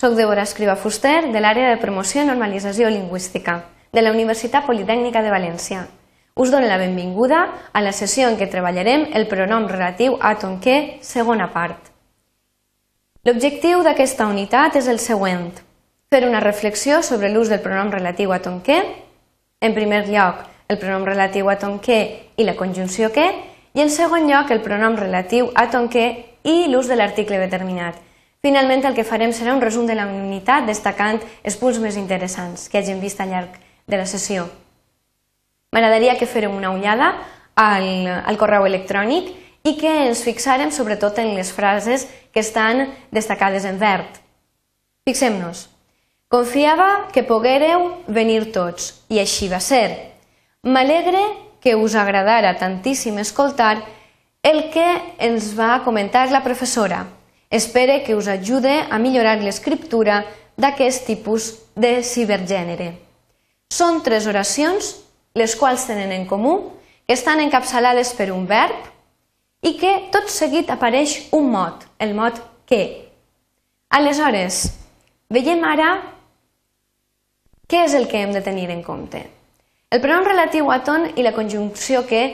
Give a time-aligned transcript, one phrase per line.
[0.00, 3.60] Soc Débora Escriba Fuster, de l'àrea de promoció i normalització lingüística,
[3.94, 5.84] de la Universitat Politècnica de València.
[6.34, 10.98] Us dono la benvinguda a la sessió en què treballarem el pronom relatiu a tonquer,
[11.06, 11.92] segona part.
[13.24, 15.52] L'objectiu d'aquesta unitat és el següent.
[16.10, 18.80] Fer una reflexió sobre l'ús del pronom relatiu a tonquer,
[19.60, 23.28] en primer lloc, el pronom relatiu a tonquer i la conjunció que,
[23.74, 26.08] i en segon lloc el pronom relatiu a tonquer
[26.42, 28.02] i l'ús de l'article determinat.
[28.44, 32.66] Finalment, el que farem serà un resum de la unitat destacant els punts més interessants
[32.68, 33.54] que hagin vist al llarg
[33.88, 34.44] de la sessió.
[35.72, 37.14] M'agradaria que fèrem una ullada
[37.56, 37.86] al,
[38.20, 39.32] al correu electrònic
[39.64, 42.04] i que ens fixarem sobretot en les frases
[42.36, 44.20] que estan destacades en verd.
[45.08, 45.70] Fixem-nos.
[46.28, 49.88] Confiava que poguéreu venir tots, i així va ser.
[50.68, 51.24] M'alegre
[51.64, 53.78] que us agradara tantíssim escoltar
[54.44, 57.06] el que ens va comentar la professora.
[57.54, 60.24] Espere que us ajude a millorar l'escriptura
[60.58, 62.88] d'aquest tipus de cibergènere.
[63.70, 64.88] Són tres oracions,
[65.38, 66.72] les quals tenen en comú,
[67.06, 68.74] que estan encapçalades per un verb
[69.62, 72.82] i que tot seguit apareix un mot, el mot que.
[73.94, 74.64] Aleshores,
[75.30, 75.94] veiem ara
[77.70, 79.28] què és el que hem de tenir en compte.
[79.94, 82.24] El pronom relatiu a ton i la conjunció que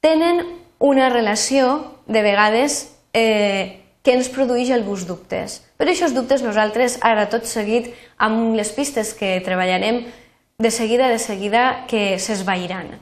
[0.00, 0.46] tenen
[0.80, 5.58] una relació, de vegades, eh, que ens produeix alguns dubtes.
[5.74, 7.88] Per aquests dubtes nosaltres, ara tot seguit,
[8.22, 10.04] amb les pistes que treballarem,
[10.62, 12.92] de seguida, de seguida, que s'esvairan.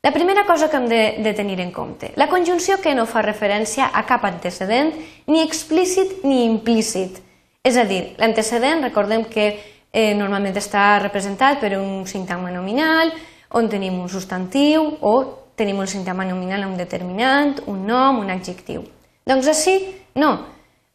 [0.00, 3.20] La primera cosa que hem de, de tenir en compte, la conjunció que no fa
[3.26, 4.94] referència a cap antecedent,
[5.28, 7.20] ni explícit ni implícit.
[7.60, 9.50] És a dir, l'antecedent, recordem que
[9.92, 13.12] eh, normalment està representat per un sintagma nominal,
[13.52, 15.14] on tenim un substantiu o
[15.52, 18.88] tenim un sintagma nominal un determinant, un nom, un adjectiu.
[19.26, 19.76] Doncs així,
[20.16, 20.32] no.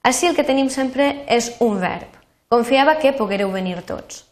[0.04, 2.10] Així el que tenim sempre és un verb.
[2.52, 4.26] Confiava que poguereu venir tots.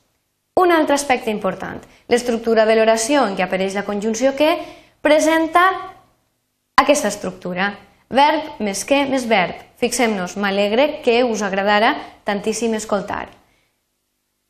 [0.60, 1.80] Un altre aspecte important,
[2.12, 4.58] l'estructura de l'oració en què apareix la conjunció que
[5.06, 5.64] presenta
[6.82, 7.76] aquesta estructura.
[8.10, 9.56] Verb més que més verb.
[9.80, 11.94] Fixem-nos, m'alegre que us agradara
[12.28, 13.30] tantíssim escoltar.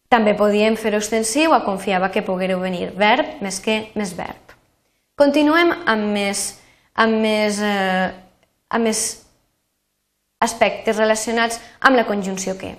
[0.09, 4.56] També podíem fer-ho extensiu a confiava que poguereu venir, verb més que més verb.
[5.19, 6.56] Continuem amb més,
[6.96, 8.09] amb més, eh,
[8.72, 9.03] amb més
[10.39, 12.75] aspectes relacionats amb la conjunció que.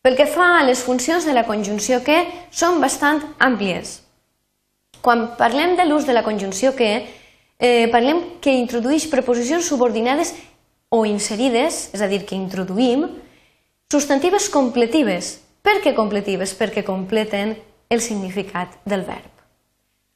[0.00, 4.00] Pel que fa a les funcions de la conjunció que, són bastant àmplies.
[5.00, 7.06] Quan parlem de l'ús de la conjunció que,
[7.58, 10.34] eh, parlem que introdueix preposicions subordinades
[10.88, 13.06] o inserides, és a dir, que introduïm,
[13.90, 16.54] substantives completives, per què completives?
[16.56, 17.56] Perquè completen
[17.90, 19.39] el significat del verb.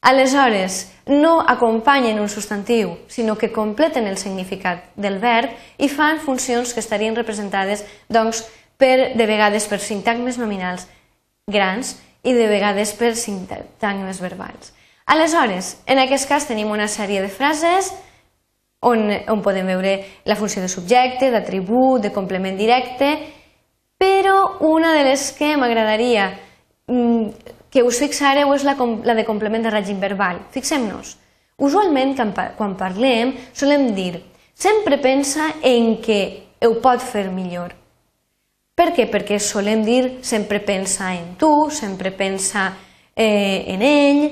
[0.05, 5.49] Aleshores, no acompanyen un substantiu, sinó que completen el significat del verb
[5.81, 8.43] i fan funcions que estarien representades doncs,
[8.77, 10.85] per, de vegades per sintagmes nominals
[11.49, 14.75] grans i de vegades per sintagmes verbals.
[15.09, 17.95] Aleshores, en aquest cas tenim una sèrie de frases
[18.85, 19.97] on, on podem veure
[20.29, 23.15] la funció de subjecte, d'atribut, de complement directe,
[23.97, 26.29] però una de les que m'agradaria
[26.93, 30.39] mm, que us fixareu és la, la de complement de règim verbal.
[30.55, 31.17] Fixem-nos.
[31.59, 32.15] Usualment,
[32.55, 34.23] quan parlem, solem dir
[34.55, 36.21] sempre pensa en que
[36.63, 37.75] ho pot fer millor.
[38.75, 39.09] Per què?
[39.11, 42.71] Perquè solem dir sempre pensa en tu, sempre pensa
[43.15, 44.25] eh, en ell,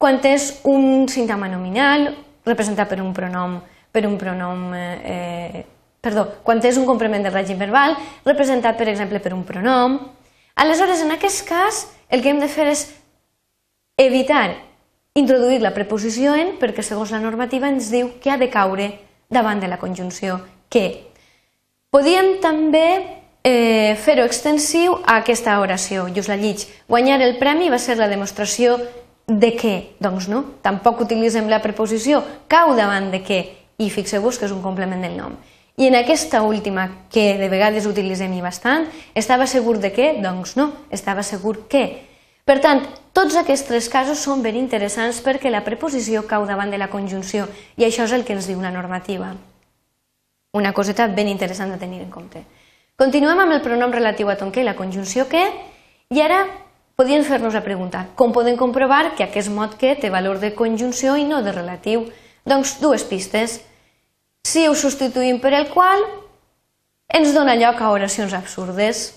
[0.00, 2.08] quan és un sintagma nominal
[2.46, 3.58] representat per un pronom,
[3.92, 5.64] per un pronom eh,
[6.00, 9.98] perdó, quan és un complement del règim verbal, representat, per exemple, per un pronom.
[10.60, 12.88] Aleshores, en aquest cas, el que hem de fer és
[14.00, 14.56] evitar
[15.14, 18.90] introduir la preposició en, perquè segons la normativa ens diu que ha de caure
[19.30, 20.40] davant de la conjunció
[20.70, 21.10] que.
[21.90, 22.86] Podíem també
[23.42, 26.66] eh, fer-ho extensiu a aquesta oració, i us la lliig.
[26.88, 28.78] Guanyar el premi va ser la demostració
[29.26, 29.74] de què?
[30.02, 33.40] Doncs no, tampoc utilitzem la preposició cau davant de què,
[33.80, 35.38] i fixeu-vos que és un complement del nom.
[35.80, 38.84] I en aquesta última, que de vegades utilitzem i bastant,
[39.16, 40.10] estava segur de què?
[40.20, 41.86] Doncs no, estava segur que.
[42.44, 42.82] Per tant,
[43.16, 47.46] tots aquests tres casos són ben interessants perquè la preposició cau davant de la conjunció
[47.80, 49.30] i això és el que ens diu la normativa.
[50.52, 52.44] Una coseta ben interessant de tenir en compte.
[53.00, 55.46] Continuem amb el pronom relatiu a ton que, la conjunció que,
[56.12, 56.42] i ara
[57.00, 61.16] podríem fer-nos la pregunta, com podem comprovar que aquest mot que té valor de conjunció
[61.16, 62.04] i no de relatiu?
[62.44, 63.62] Doncs dues pistes.
[64.46, 66.02] Si ho substituïm per el qual,
[67.12, 69.10] ens dona lloc a oracions absurdes.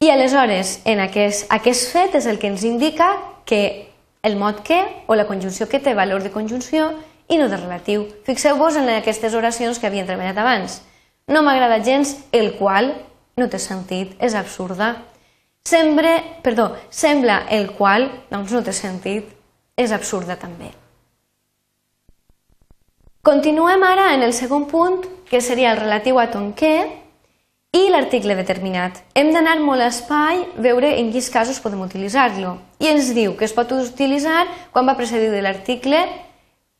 [0.00, 3.12] I aleshores, en aquest, aquest fet és el que ens indica
[3.44, 3.90] que
[4.24, 6.92] el mot que o la conjunció que té valor de conjunció
[7.28, 8.06] i no de relatiu.
[8.24, 10.80] Fixeu-vos en aquestes oracions que havien treballat abans.
[11.28, 12.92] No m'agrada gens el qual,
[13.36, 14.94] no té sentit, és absurda.
[15.64, 19.30] Sembre, perdó, sembla el qual, doncs no té sentit,
[19.76, 20.83] és absurda també.
[23.24, 26.90] Continuem ara en el segon punt, que seria el relatiu a tonquer
[27.72, 28.98] i l'article determinat.
[29.16, 32.50] Hem d'anar molt a espai, veure en quins casos podem utilitzar-lo.
[32.84, 34.42] I ens diu que es pot utilitzar
[34.74, 36.02] quan va precedir de l'article,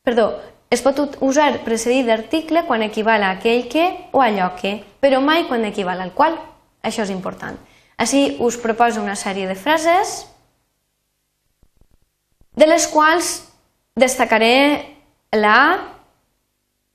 [0.05, 0.35] perdó,
[0.69, 5.49] es pot usar precedit d'article quan equival a aquell que o allò que, però mai
[5.49, 6.37] quan equival al qual.
[6.85, 7.57] Això és important.
[7.97, 10.27] Així us proposo una sèrie de frases
[12.53, 13.33] de les quals
[13.97, 14.93] destacaré
[15.33, 15.94] la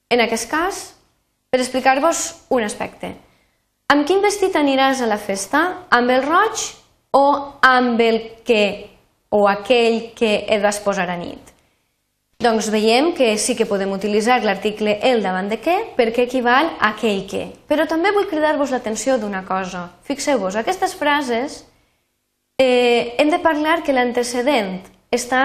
[0.10, 0.80] en aquest cas,
[1.50, 3.14] per explicar-vos un aspecte.
[3.90, 5.62] Amb quin vestit aniràs a la festa?
[5.90, 6.66] Amb el roig
[7.18, 7.26] o
[7.66, 8.64] amb el que
[9.34, 11.54] o aquell que et vas posar a nit?
[12.40, 16.94] Doncs veiem que sí que podem utilitzar l'article el davant de què perquè equival a
[16.94, 17.50] aquell que.
[17.68, 19.90] Però també vull cridar-vos l'atenció d'una cosa.
[20.08, 21.66] Fixeu-vos, aquestes frases
[22.56, 24.78] eh, hem de parlar que l'antecedent
[25.12, 25.44] està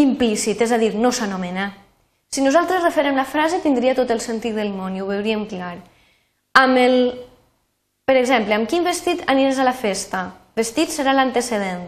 [0.00, 1.83] implícit, és a dir, no s'anomena.
[2.34, 5.76] Si nosaltres referem la frase tindria tot el sentit del món i ho veuríem clar.
[6.58, 6.96] Amb el,
[8.02, 10.32] per exemple, amb quin vestit aniràs a la festa?
[10.58, 11.84] Vestit serà l'antecedent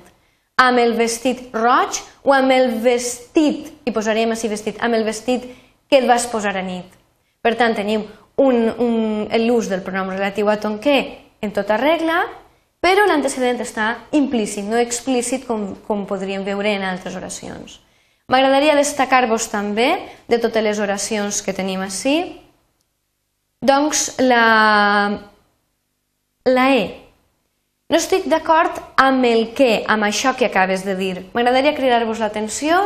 [0.63, 5.49] amb el vestit roig o amb el vestit, i posaríem així vestit, amb el vestit
[5.91, 6.95] que et vas posar a nit.
[7.43, 8.07] Per tant, tenim
[8.39, 11.01] l'ús del pronom relatiu a tonquer
[11.43, 12.23] en tota regla,
[12.81, 17.81] però l'antecedent està implícit, no explícit com, com podríem veure en altres oracions.
[18.27, 19.93] M'agradaria destacar-vos també,
[20.27, 22.17] de totes les oracions que tenim així,
[23.63, 25.21] doncs la,
[26.51, 26.87] la E,
[27.87, 31.15] no estic d'acord amb el què, amb això que acabes de dir.
[31.35, 32.81] M'agradaria cridar-vos l'atenció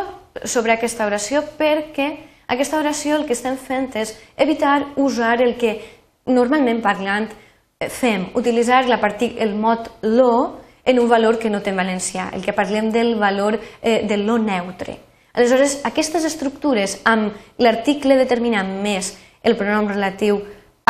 [0.45, 2.11] sobre aquesta oració perquè
[2.51, 5.79] aquesta oració el que estem fent és evitar usar el que
[6.27, 7.31] normalment parlant
[7.89, 12.29] fem, utilitzar la partit, el mot lo en un valor que no té en valencià,
[12.35, 15.10] el que parlem del valor eh, del lo neutre.
[15.33, 19.15] Aleshores, aquestes estructures amb l'article determinant més
[19.47, 20.41] el pronom relatiu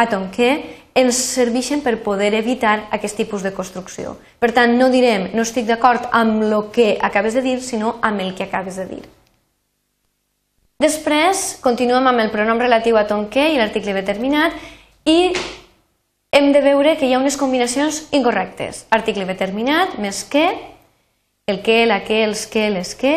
[0.01, 0.51] àtom que
[0.97, 4.17] ens serveixen per poder evitar aquest tipus de construcció.
[4.41, 8.21] Per tant, no direm no estic d'acord amb el que acabes de dir, sinó amb
[8.25, 9.03] el que acabes de dir.
[10.81, 14.57] Després, continuem amb el pronom relatiu a ton que i l'article determinat
[15.05, 15.35] i
[16.33, 18.87] hem de veure que hi ha unes combinacions incorrectes.
[18.91, 20.47] Article determinat més que,
[21.47, 23.15] el que, la que, els que, les que,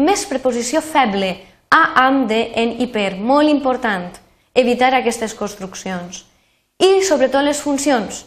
[0.00, 1.34] més preposició feble,
[1.70, 4.10] a, amb, de, en i per, molt important
[4.54, 6.24] evitar aquestes construccions.
[6.80, 8.24] I sobretot les funcions,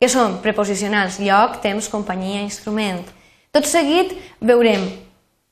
[0.00, 3.02] que són preposicionals, lloc, temps, companyia, instrument.
[3.52, 4.86] Tot seguit veurem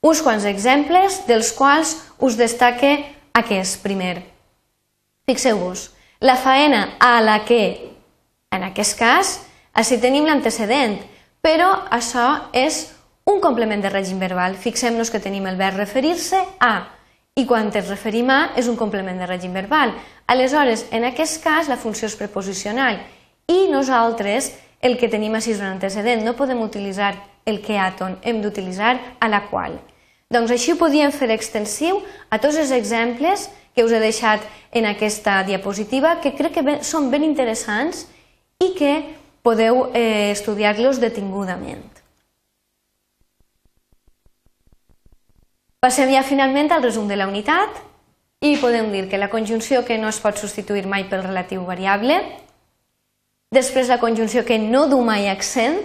[0.05, 2.99] uns quants exemples dels quals us destaque
[3.35, 4.21] aquest primer.
[5.25, 5.91] Fixeu-vos,
[6.21, 7.91] la faena a la que,
[8.53, 9.39] en aquest cas,
[9.73, 10.99] així tenim l'antecedent,
[11.45, 12.94] però això és
[13.27, 14.57] un complement de règim verbal.
[14.57, 16.75] Fixem-nos que tenim el verb referir-se a,
[17.35, 19.95] i quan ens referim a és un complement de règim verbal.
[20.31, 23.01] Aleshores, en aquest cas, la funció és preposicional
[23.51, 24.53] i nosaltres
[24.85, 26.23] el que tenim així és un antecedent.
[26.25, 29.81] No podem utilitzar el que àton, hem d'utilitzar a la qual.
[30.31, 32.01] Doncs així ho podíem fer extensiu
[32.31, 37.11] a tots els exemples que us he deixat en aquesta diapositiva, que crec que són
[37.11, 38.07] ben interessants
[38.63, 38.95] i que
[39.43, 42.04] podeu eh, estudiar-los detingudament.
[45.85, 47.77] Passem ja finalment al resum de la unitat
[48.41, 52.17] i podem dir que la conjunció que no es pot substituir mai pel relatiu variable,
[53.53, 55.77] després la conjunció que no du mai accent,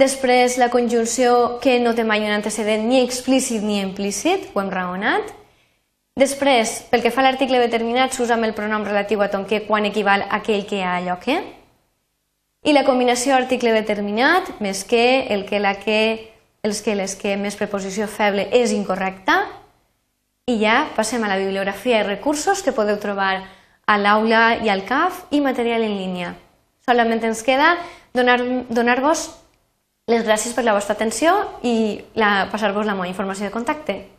[0.00, 4.72] després la conjunció que no té mai un antecedent ni explícit ni implícit, ho hem
[4.72, 5.28] raonat,
[6.16, 9.66] després, pel que fa a l'article determinat, s'usa amb el pronom relatiu a ton que
[9.68, 11.36] quan equival a aquell que a allò que,
[12.64, 16.31] i la combinació article determinat, més que, el que, la que,
[16.62, 19.40] els que les que més preposició feble és incorrecta
[20.46, 23.42] i ja passem a la bibliografia i recursos que podeu trobar
[23.86, 26.34] a l'aula i al CAF i material en línia.
[26.86, 27.76] Solament ens queda
[28.14, 28.98] donar-vos donar
[30.10, 34.11] les gràcies per la vostra atenció i passar-vos la meva informació de contacte.